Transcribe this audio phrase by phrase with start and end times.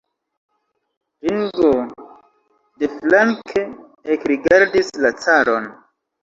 [1.27, 1.67] Ringo
[2.85, 3.67] deflanke
[4.17, 5.71] ekrigardis la caron.